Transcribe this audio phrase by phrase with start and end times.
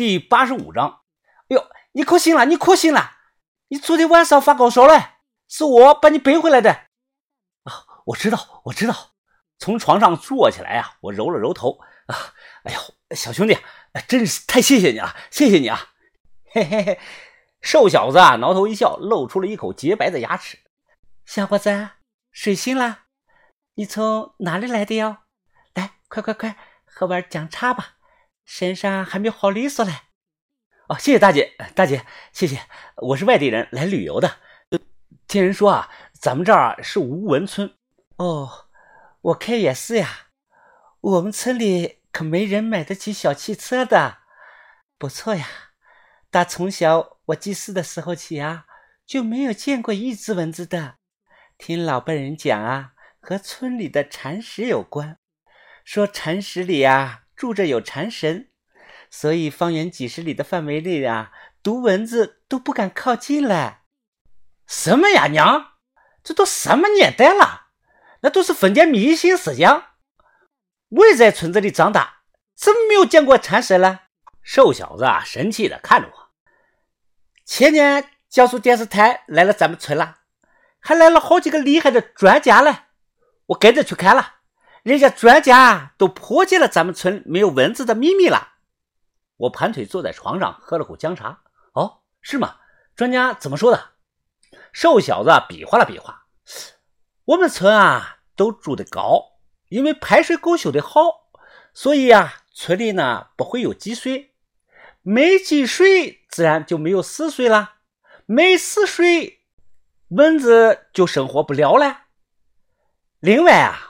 [0.00, 1.02] 第八十五章。
[1.50, 3.18] 哎呦，你可醒了，你可醒了！
[3.68, 5.16] 你昨天晚上发高烧了，
[5.46, 6.72] 是我把你背回来的。
[7.64, 9.10] 啊，我知道，我知道。
[9.58, 11.78] 从床上坐起来呀，我揉了揉头。
[12.06, 12.16] 啊，
[12.64, 12.80] 哎呦，
[13.14, 13.58] 小兄弟，
[14.08, 15.92] 真是太谢谢你了，谢谢你啊！
[16.50, 17.00] 嘿嘿嘿，
[17.60, 20.60] 瘦小子啊，挠头一笑，露出了一口洁白的牙齿。
[21.26, 21.90] 小伙子，
[22.32, 23.00] 睡醒了？
[23.74, 25.18] 你从哪里来的哟？
[25.74, 26.56] 来，快快快，
[26.86, 27.96] 喝碗姜茶吧，
[28.52, 29.92] 身上还没好利索嘞。
[30.88, 32.62] 哦，谢谢大姐，大姐，谢谢。
[32.96, 34.38] 我是外地人来旅游的，
[35.28, 37.72] 听人说啊，咱们这儿是无蚊村。
[38.16, 38.66] 哦，
[39.20, 40.30] 我看也是呀。
[41.00, 44.18] 我们村里可没人买得起小汽车的。
[44.98, 45.46] 不错呀，
[46.28, 48.66] 打从小我记事的时候起啊，
[49.06, 50.96] 就没有见过一只蚊子的。
[51.56, 52.94] 听老辈人讲啊。
[53.20, 55.18] 和村里的蚕石有关，
[55.84, 58.50] 说蚕石里啊住着有禅神，
[59.08, 61.32] 所以方圆几十里的范围内啊，
[61.62, 63.80] 毒蚊子都不敢靠近了。
[64.66, 65.70] 什么呀，娘？
[66.22, 67.68] 这都什么年代了？
[68.20, 69.94] 那都是封建迷信思想。
[70.90, 72.24] 我也在村子里长大，
[72.54, 74.02] 怎么没有见过禅神了？
[74.42, 76.28] 瘦小子啊，神气的看着我。
[77.46, 80.18] 前年江苏电视台来了咱们村了，
[80.78, 82.80] 还来了好几个厉害的专家嘞。
[83.46, 84.39] 我跟着去看了，
[84.82, 88.54] 人家专家都破解了咱们村没有蚊子的秘密了。
[89.36, 91.40] 我盘腿坐在床上，喝了口姜茶。
[91.72, 92.56] 哦，是吗？
[92.96, 93.90] 专家怎么说的？
[94.72, 96.26] 瘦小子比划了比划，
[97.24, 101.30] 我们村啊都住的高，因为排水沟修的好，
[101.72, 104.34] 所以啊村里呢不会有积水，
[105.02, 107.76] 没积水自然就没有死水了，
[108.26, 109.40] 没死水，
[110.08, 112.04] 蚊子就生活不了了。
[113.20, 113.89] 另外啊，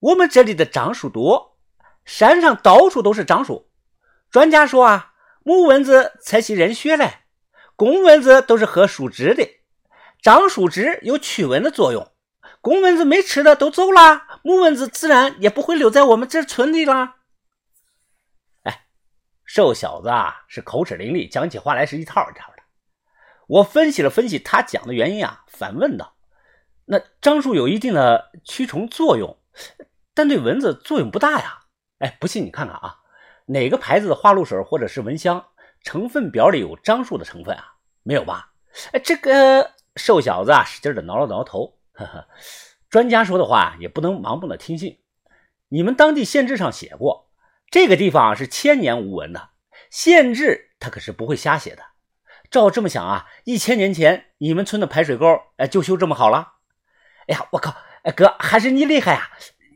[0.00, 1.58] 我们这里的樟树多，
[2.04, 3.70] 山上到处都是樟树。
[4.30, 5.12] 专家说啊，
[5.42, 7.18] 母蚊子才吸人血嘞，
[7.76, 9.46] 公蚊子都是喝树汁的。
[10.22, 12.10] 樟树汁有驱蚊的作用，
[12.60, 17.16] 公蚊子没吃的都走了，母蚊子自然也不会留在我们这村里了。
[18.62, 18.86] 哎，
[19.44, 22.62] 瘦小子啊，是口齿伶俐，讲起话来是一套一套的。
[23.48, 26.14] 我分析了分析他讲的原因啊，反问道。
[26.86, 29.38] 那樟树有一定的驱虫作用，
[30.14, 31.58] 但对蚊子作用不大呀。
[31.98, 32.96] 哎，不信你看看啊，
[33.46, 35.44] 哪个牌子的花露水或者是蚊香
[35.82, 37.74] 成分表里有樟树的成分啊？
[38.02, 38.52] 没有吧？
[38.92, 42.26] 哎，这个瘦小子啊，使劲的挠了挠头，呵呵。
[42.88, 45.00] 专家说的话也不能盲目的听信。
[45.68, 47.30] 你们当地县志上写过，
[47.70, 49.50] 这个地方是千年无蚊的，
[49.90, 51.82] 县志他可是不会瞎写的。
[52.50, 56.54] 照这么想啊，一千年前你们村的排水沟，哎，就修这么好了？
[57.28, 57.76] 哎呀，我靠！
[58.02, 59.30] 哎哥，还是你厉害啊！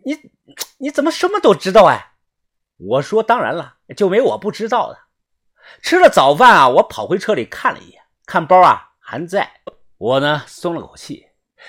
[0.04, 0.30] 你
[0.78, 2.12] 你怎么什么都知道哎？
[2.76, 4.98] 我说当然了，就没我不知道的。
[5.82, 9.50] 吃了早饭啊，我跑回车里看了一眼，看包啊还在。
[9.96, 11.26] 我呢松了口气，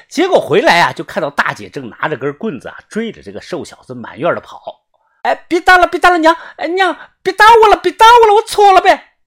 [0.10, 4.84] 结果回来啊，就看到大姐正拿着根棍子啊追着这个瘦小子满院的跑。
[5.22, 6.36] 哎，别打了，别打了，娘！
[6.58, 9.18] 哎娘，别打我了，别打我了，我错了呗！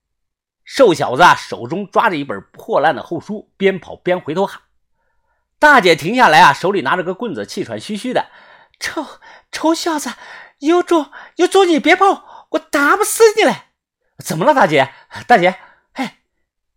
[0.63, 4.61] 瘦小子啊手中抓着一本破烂的厚书，边跑边回头喊。
[5.57, 8.27] 大姐停下来啊，手里拿着个棍子，气喘吁吁的。
[8.79, 9.05] 臭
[9.51, 10.11] 臭小子，
[10.59, 13.65] 有种有种你别跑，我打不死你嘞！
[14.23, 14.91] 怎么了，大姐？
[15.27, 15.55] 大姐，
[15.93, 16.19] 哎，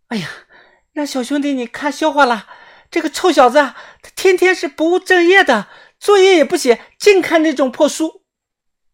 [0.08, 0.28] 哎呀，
[0.92, 2.46] 让小兄弟你看笑话了。
[2.90, 3.58] 这个臭小子，
[4.02, 5.68] 他天天是不务正业的，
[5.98, 8.24] 作业也不写，净看那种破书。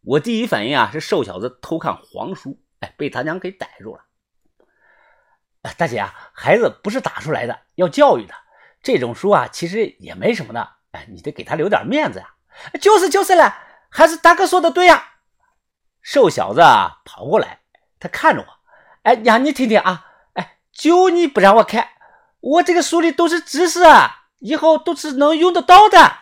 [0.03, 4.05] 我第一反应啊，是瘦小子偷看黄书，哎，被他娘给逮住了。
[5.77, 8.35] 大姐啊，孩子不是打出来的，要教育的。
[8.83, 12.35] 这种书啊，其实也没什么的，哎，你得给他留点面子呀。
[12.81, 13.57] 就是就是了，
[13.89, 15.05] 还是大哥说的对呀。
[16.01, 16.61] 瘦小子
[17.05, 17.61] 跑过来，
[17.99, 18.47] 他看着我，
[19.03, 21.89] 哎，娘你听听啊，哎，就你不让我看，
[22.41, 26.13] 我这个书里都是知识啊，以后都是能用得到的。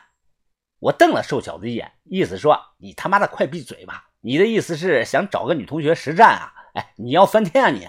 [0.79, 4.09] 我瞪了瘦小子一眼，意思说你他妈的快闭嘴吧。
[4.21, 6.53] 你的意思是想找个女同学实战啊？
[6.75, 7.89] 哎，你要翻天啊你？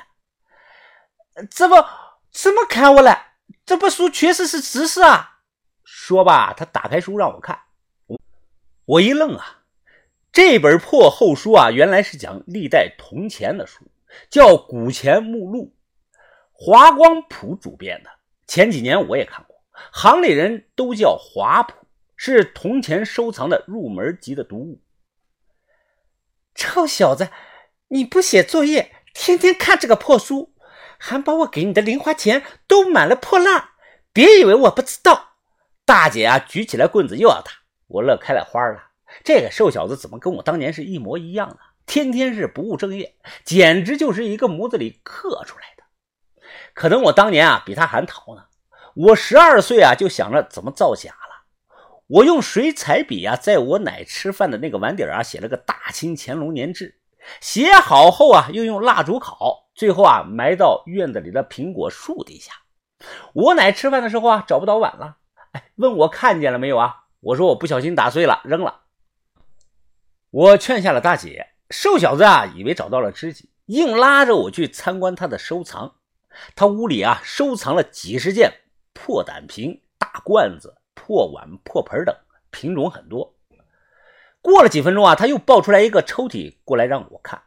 [1.49, 1.88] 怎么
[2.31, 3.25] 怎么看我了？
[3.65, 5.39] 这本书确实是知识啊！
[5.83, 7.59] 说吧，他打开书让我看，
[8.87, 9.63] 我一愣啊，
[10.31, 13.91] 这本破厚书啊，原来是讲历代铜钱的书，
[14.29, 15.73] 叫《古钱目录》，
[16.53, 18.09] 华光谱主编的。
[18.47, 19.57] 前几年我也看过，
[19.91, 21.85] 行里人都叫华谱，
[22.15, 24.79] 是铜钱收藏的入门级的读物。
[26.55, 27.27] 臭小子，
[27.89, 30.53] 你不写作业，天天看这个破书。
[30.97, 33.71] 还把我给你的零花钱都买了破烂，
[34.13, 35.33] 别以为我不知道。
[35.85, 37.51] 大姐啊，举起来棍子又要打，
[37.87, 38.83] 我乐开了花了。
[39.23, 41.59] 这个瘦小子怎么跟我当年是一模一样的？
[41.85, 45.83] 天天是不务正业，简直就是一个模子里刻出来的。
[46.73, 48.43] 可能我当年啊比他还淘呢。
[48.93, 51.45] 我十二岁啊就想着怎么造假了。
[52.07, 56.99] 我用水彩笔啊，在我奶吃饭的那个碗底啊写了个“大清乾隆年制”。
[57.39, 62.51] 写好后啊，又用蜡烛烤，最后啊埋到院子里的苹果树底下。
[63.33, 65.17] 我奶吃饭的时候啊找不到碗了，
[65.53, 67.06] 哎，问我看见了没有啊？
[67.19, 68.81] 我说我不小心打碎了，扔了。
[70.29, 75.95] 我劝下了大姐，瘦小子啊以为找到了知己，硬拉着我去参观他的收藏。
[76.55, 78.53] 他屋里啊收藏了几十件
[78.93, 82.15] 破胆瓶、大罐子、破碗、破盆等，
[82.51, 83.35] 品种很多。
[84.39, 87.41] 过了几分钟啊，他又抱出来一个抽屉过来让我看，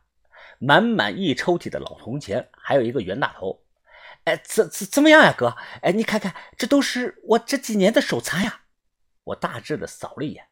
[0.59, 3.63] 满满一抽屉的老铜钱，还有一个袁大头。
[4.25, 5.55] 哎，怎怎怎么样呀，哥？
[5.83, 8.60] 哎，你看看，这都是我这几年的手残呀。
[9.25, 10.45] 我大致的扫了一眼，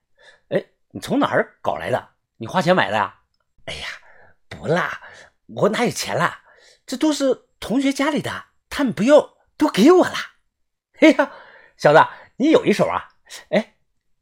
[0.48, 2.08] 哎，你从哪儿搞来的？
[2.36, 3.20] 你花钱买的呀？
[3.64, 3.88] 哎呀，
[4.48, 5.00] 不啦，
[5.46, 6.42] 我哪有钱啦？
[6.86, 10.14] 这都是同学家里的，他们不要，都给我了。
[11.00, 11.32] 哎呀，
[11.76, 12.00] 小子，
[12.36, 13.08] 你有一手啊！
[13.50, 13.76] 哎，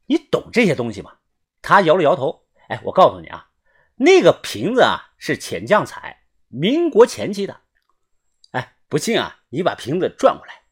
[0.07, 1.17] 你懂这些东西吗？
[1.61, 2.47] 他摇了摇头。
[2.69, 3.49] 哎，我告诉你啊，
[3.95, 7.61] 那个瓶子啊是浅酱彩，民国前期的。
[8.51, 10.63] 哎，不信啊，你把瓶子转过来，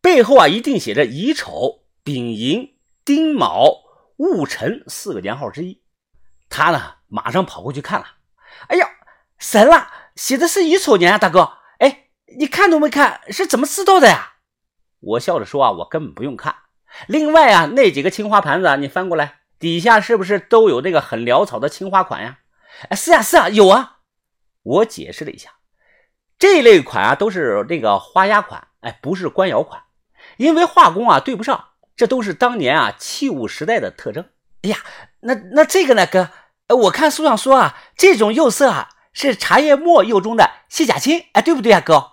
[0.00, 2.78] 背后啊一定写着乙丑、丙寅。
[3.04, 3.82] 丁卯
[4.16, 5.82] 戊辰四个年号之一，
[6.48, 8.06] 他呢马上跑过去看了。
[8.68, 8.88] 哎呀，
[9.38, 11.58] 神了，写的是乙丑年啊，大哥！
[11.78, 14.34] 哎，你看都没看，是怎么知道的呀？
[15.00, 16.54] 我笑着说啊，我根本不用看。
[17.08, 22.38] 另外啊，那几个青花盘子啊你翻过来，底下是不是都有那个很潦草的青花款呀？
[22.90, 23.98] 哎，是啊，是啊，有啊。
[24.62, 25.50] 我解释了一下，
[26.38, 29.82] 这类款啊都是那个花押款，哎，不是官窑款，
[30.36, 31.70] 因为画工啊对不上。
[31.96, 34.28] 这都是当年啊器物时代的特征。
[34.62, 34.78] 哎呀，
[35.20, 36.30] 那那这个呢，哥？
[36.68, 42.12] 我看书上说啊，这种釉色啊是茶叶末釉中的蟹甲青，哎，对不对啊，哥？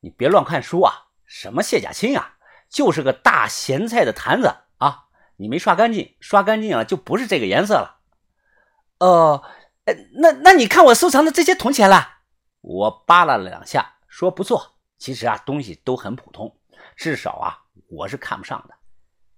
[0.00, 1.08] 你别乱看书啊！
[1.26, 2.36] 什么蟹甲青啊，
[2.68, 5.06] 就是个大咸菜的坛子啊！
[5.36, 7.96] 你没刷干净，刷干净了就不是这个颜色了。
[8.98, 9.42] 哦，
[10.18, 12.18] 那那你看我收藏的这些铜钱了？
[12.60, 14.76] 我扒拉了两下，说不错。
[14.96, 16.56] 其实啊，东西都很普通，
[16.96, 17.63] 至少啊。
[17.96, 18.74] 我是看不上的。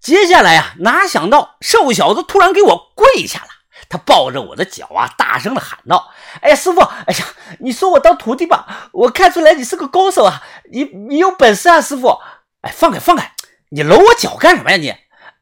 [0.00, 3.49] 接下来呀，哪想到瘦小子突然给我跪下了，
[3.88, 6.11] 他抱着我的脚啊，大声的喊道
[6.43, 7.26] ：“哎呀，师傅，哎呀，
[7.61, 8.88] 你收我当徒弟吧！
[8.93, 12.20] 我看出来你是个高手啊，你你有本事啊，师傅！
[12.61, 13.32] 哎，放开放开，
[13.70, 14.76] 你搂我脚干什么呀？
[14.76, 14.94] 你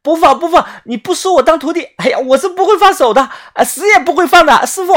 [0.03, 4.95] 不放不放，你不收我当徒弟，哎呀，我是不会放手的，啊，死也不会放的，师傅！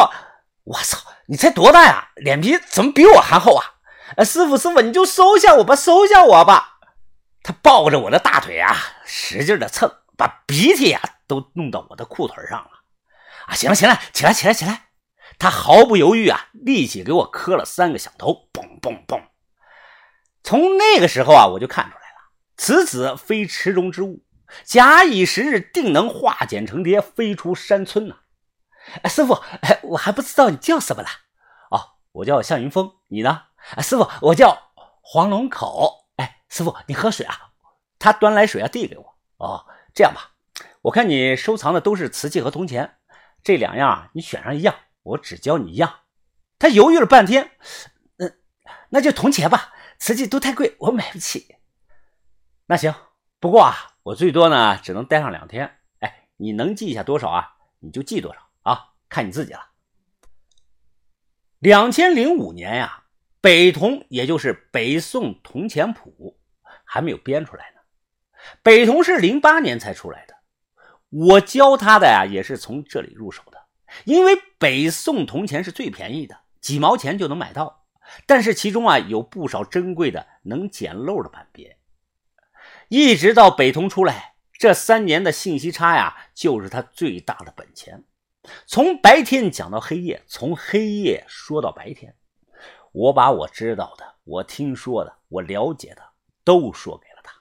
[0.64, 2.10] 我操，你才多大呀？
[2.16, 3.66] 脸皮怎么比我还厚啊？
[4.16, 6.76] 啊，师傅师傅，你就收下我吧，收下我吧。”
[7.48, 12.72] 他抱着我的大腿啊，使劲的蹭，把鼻涕呀都弄到我的裤腿上了。
[13.46, 14.90] 啊，行了行了，起来起来起来！
[15.40, 19.22] 他毫不犹豫啊，立即给我磕了三个响头，嘣嘣嘣！
[20.44, 24.26] 从那个时候啊，我就看出来了，此子非池中之物，
[24.66, 28.18] 假以时日，定能化茧成蝶，飞出山村呐！
[29.04, 31.08] 哎，师傅，哎，我还不知道你叫什么了。
[31.72, 33.44] 哦，我叫向云峰，你呢？
[33.78, 36.07] 哎，师傅，我叫黄龙口。
[36.50, 37.52] 师傅，你喝水啊？
[38.00, 39.18] 他端来水啊，递给我。
[39.38, 40.32] 哦，这样吧，
[40.82, 42.98] 我看你收藏的都是瓷器和铜钱，
[43.44, 46.02] 这两样啊，你选上一样，我只教你一样。
[46.58, 47.52] 他犹豫了半天，
[48.18, 48.40] 嗯，
[48.90, 51.56] 那就铜钱吧，瓷器都太贵，我买不起。
[52.68, 52.94] 那行，
[53.40, 55.80] 不过啊，我最多呢只能待上两天。
[56.00, 57.58] 哎，你能记下多少啊？
[57.80, 59.72] 你就记多少啊，看你自己了。
[61.60, 63.04] 两千零五年呀。
[63.40, 66.37] 北铜，也就是北宋铜钱谱，
[66.88, 67.82] 还没有编出来呢。
[68.64, 70.34] 北铜是零八年才出来的。
[71.10, 73.58] 我教他的呀，也是从这里入手的。
[74.06, 77.86] 因为北宋铜钱是最便宜的，几毛钱就能买到。
[78.26, 81.78] 但是其中啊，有不少珍贵的能捡漏的版别。
[82.90, 88.04] 一直到北铜出来，这三年的信息差呀，就是他最大的本钱。
[88.66, 92.16] 从白天讲到黑夜，从黑夜说到白天。
[92.94, 96.02] 我把我知道的、我听说的、我了解的
[96.48, 97.34] 都说给了他，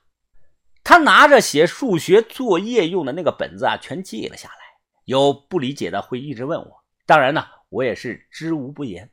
[0.83, 4.57] 他拿着写数学作业用的那个本子啊，全记了下来。
[5.05, 9.13] 有不理解的会一直问我，当然呢，我也是知无不言。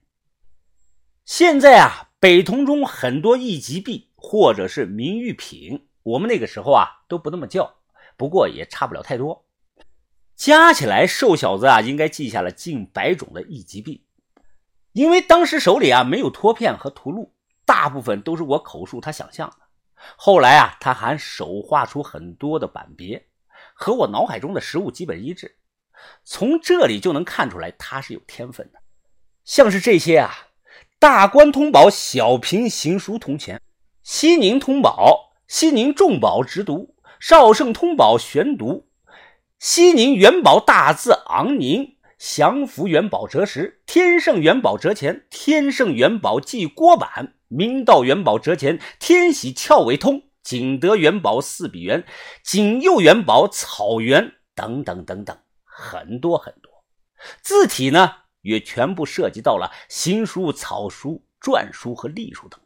[1.26, 7.76] 现在啊，北铜中很多一级币或者是名誉品，我们那个时候啊都不那么叫，
[8.18, 9.46] 不过也差不了太多。
[10.36, 14.08] 加起来，瘦小子啊应该记下了近百种的一级币。
[14.94, 19.63] 因为当时手里啊没有托片和图录，大部分都是我口述他想象的。
[20.16, 23.28] 后来啊，他还手画出很多的板别，
[23.74, 25.58] 和我脑海中的实物基本一致。
[26.24, 28.80] 从这里就能看出来他是有天分的。
[29.46, 30.32] 像是这些啊，
[31.00, 33.62] 大关通宝小平行书铜钱，
[34.04, 38.88] 西宁通宝、西宁重宝直读、绍圣通宝悬读、
[39.60, 52.04] 西宁元宝大字昂宁、祥福元宝折石、天圣元宝折钱、天圣元宝记锅板、明道元宝折钱、天喜翘尾通、景德元宝四笔圆、
[52.44, 56.72] 景佑元宝草原等等等等，很多很多。
[57.42, 58.18] 字体呢？
[58.42, 62.60] 也全部涉及到了行书、草书、篆书和隶书等。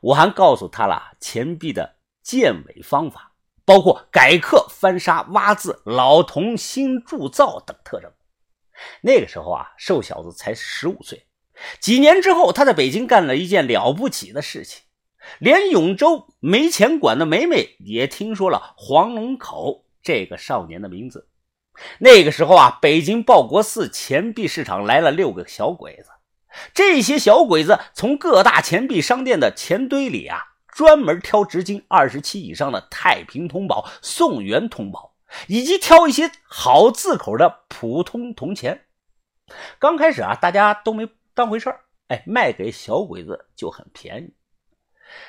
[0.00, 3.34] 我还告诉他了钱币的建伪方法，
[3.66, 8.10] 包括改刻、翻砂、挖字、老铜新铸造等特征。
[9.02, 11.26] 那个时候啊，瘦小子才十五岁。
[11.80, 14.82] 几年之后，他在北京干了一件了不起的事情，
[15.38, 21.28] 连永州没钱管的梅梅也听说了黄龙口这个少年的名字。
[21.98, 26.10] 那个时候啊，北京报国寺钱币市场来了六个小鬼子。
[26.74, 30.38] 这些小鬼子从各大钱币商店的钱堆里啊，
[30.74, 35.14] 专门挑直径二十七以上的太平通宝、宋元通宝，
[35.46, 38.86] 以及挑一些好字口的普通铜钱。
[39.78, 41.08] 刚开始啊，大家都没
[41.40, 44.34] 当回事儿，哎，卖给小鬼子就很便宜。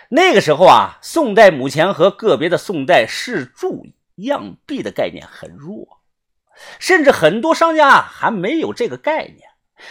[0.10, 6.02] 那个时候啊，宋代母钱和个别的宋代试铸样币的概念很弱。
[6.80, 9.40] 甚至很多商家还没有这个概念，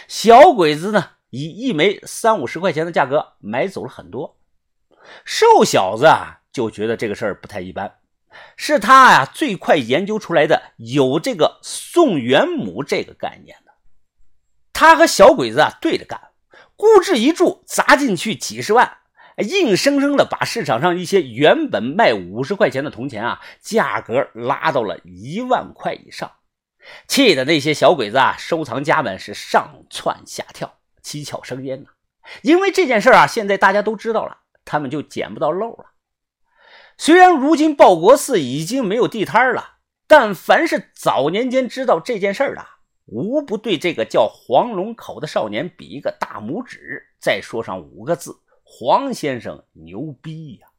[0.07, 4.37] 小鬼子呢以一枚三五十块钱的价格买走了很多。
[5.25, 7.95] 瘦小子啊就觉得这个事儿不太一般，
[8.55, 13.70] 是他呀最快研究出来的有这个宋元母这个概念的。
[14.81, 16.19] 他和小鬼子啊对着干，
[16.75, 18.97] 估制一注砸进去几十万，
[19.37, 26.31] 硬生生的把市场上一些原本卖五十块钱的铜钱啊价格拉到了一万块以上。
[27.07, 31.89] 气的那些小鬼子啊，收藏家们是上蹿下跳，七窍生烟呐。
[32.41, 35.91] 因为这件事啊，现在大家都知道了，他们就捡不到漏了。
[36.97, 39.75] 虽然如今报国寺已经没有地摊了，
[40.07, 42.65] 但凡是早年间知道这件事的，
[43.11, 50.70] 无不对这个叫黄龙口的少年比一个大拇指，再说上五个字：黄先生牛逼呀！